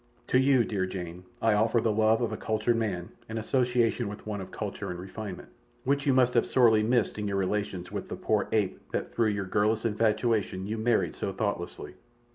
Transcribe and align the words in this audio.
"To 0.29 0.39
you, 0.39 0.63
dear 0.63 0.87
Jane, 0.87 1.25
I 1.43 1.53
offer 1.53 1.79
the 1.79 1.91
love 1.91 2.21
of 2.21 2.31
a 2.31 2.35
cultured 2.35 2.75
man 2.75 3.09
and 3.29 3.37
association 3.37 4.07
with 4.07 4.25
one 4.25 4.41
of 4.41 4.49
culture 4.49 4.89
and 4.89 4.99
refinement, 4.99 5.49
which 5.83 6.07
you 6.07 6.11
must 6.15 6.33
have 6.33 6.47
sorely 6.47 6.81
missed 6.81 7.19
in 7.19 7.27
your 7.27 7.37
relations 7.37 7.91
with 7.91 8.09
the 8.09 8.15
poor 8.15 8.47
ape 8.51 8.79
that 8.93 9.13
through 9.13 9.29
your 9.29 9.45
girlish 9.45 9.85
infatuation 9.85 10.65
you 10.65 10.79
married 10.79 11.13
so 11.13 11.31
thoughtlessly. 11.31 11.93